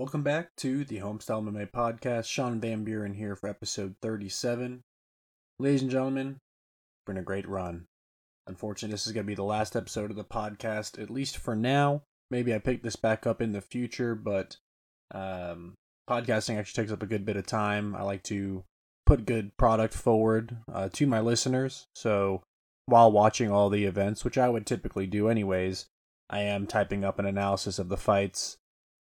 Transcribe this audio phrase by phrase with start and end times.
[0.00, 2.24] Welcome back to the Homestyle MMA podcast.
[2.24, 4.80] Sean Van Buren here for episode 37.
[5.58, 7.84] Ladies and gentlemen, it's been a great run.
[8.46, 11.54] Unfortunately, this is going to be the last episode of the podcast, at least for
[11.54, 12.00] now.
[12.30, 14.56] Maybe I pick this back up in the future, but
[15.14, 15.74] um,
[16.08, 17.94] podcasting actually takes up a good bit of time.
[17.94, 18.64] I like to
[19.04, 21.88] put good product forward uh, to my listeners.
[21.94, 22.42] So
[22.86, 25.88] while watching all the events, which I would typically do anyways,
[26.30, 28.56] I am typing up an analysis of the fights,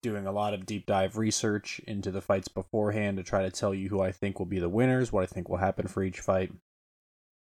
[0.01, 3.73] doing a lot of deep dive research into the fights beforehand to try to tell
[3.73, 6.19] you who I think will be the winners, what I think will happen for each
[6.19, 6.51] fight,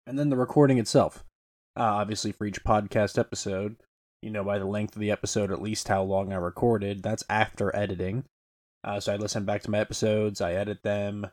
[0.06, 1.24] and then the recording itself.
[1.76, 3.76] Uh, obviously, for each podcast episode,
[4.22, 7.04] you know by the length of the episode at least how long I recorded.
[7.04, 8.24] That's after editing.
[8.84, 11.28] Uh, so I listen back to my episodes, I edit them,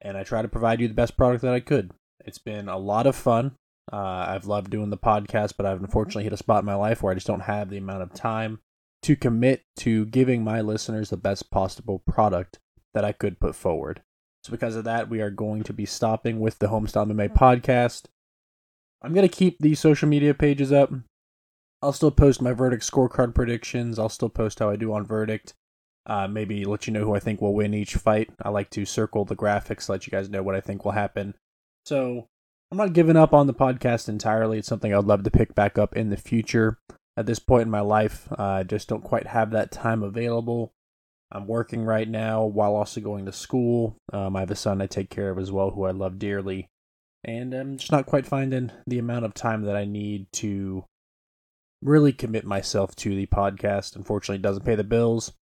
[0.00, 1.92] and I try to provide you the best product that I could.
[2.24, 3.56] It's been a lot of fun.
[3.92, 7.02] Uh, I've loved doing the podcast, but I've unfortunately hit a spot in my life
[7.02, 8.60] where I just don't have the amount of time
[9.02, 12.58] to commit to giving my listeners the best possible product
[12.94, 14.02] that I could put forward.
[14.44, 18.04] So, because of that, we are going to be stopping with the Homestyle MMA podcast.
[19.02, 20.92] I'm going to keep these social media pages up.
[21.82, 23.98] I'll still post my verdict scorecard predictions.
[23.98, 25.54] I'll still post how I do on verdict.
[26.06, 28.30] Uh, maybe let you know who I think will win each fight.
[28.42, 31.34] I like to circle the graphics, let you guys know what I think will happen.
[31.84, 32.26] So
[32.70, 34.58] I'm not giving up on the podcast entirely.
[34.58, 36.78] It's something I'd love to pick back up in the future.
[37.20, 40.72] At this point in my life, uh, I just don't quite have that time available.
[41.30, 43.98] I'm working right now while also going to school.
[44.10, 46.70] Um, I have a son I take care of as well, who I love dearly.
[47.22, 50.86] And I'm just not quite finding the amount of time that I need to
[51.82, 53.96] really commit myself to the podcast.
[53.96, 55.34] Unfortunately, it doesn't pay the bills.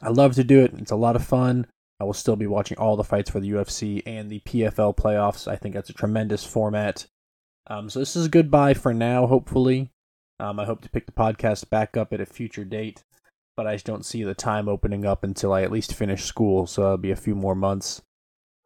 [0.00, 0.74] I love to do it.
[0.78, 1.66] It's a lot of fun.
[1.98, 5.48] I will still be watching all the fights for the UFC and the PFL playoffs.
[5.48, 7.08] I think that's a tremendous format.
[7.66, 9.90] Um, so this is goodbye for now, hopefully.
[10.40, 13.04] Um, I hope to pick the podcast back up at a future date,
[13.58, 16.66] but I just don't see the time opening up until I at least finish school,
[16.66, 18.00] so it'll be a few more months.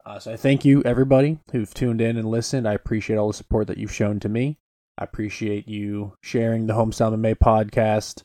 [0.05, 2.65] Uh, so I thank you, everybody who've tuned in and listened.
[2.65, 4.57] I appreciate all the support that you've shown to me.
[4.97, 8.21] I appreciate you sharing the Homestyle MMA podcast,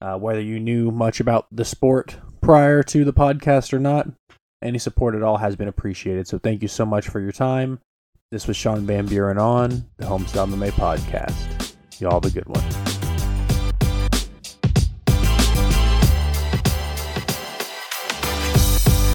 [0.00, 4.08] uh, whether you knew much about the sport prior to the podcast or not.
[4.62, 6.26] Any support at all has been appreciated.
[6.26, 7.80] So thank you so much for your time.
[8.30, 11.74] This was Sean Van Buren on the Homestyle MMA podcast.
[12.00, 12.93] Y'all have a good one.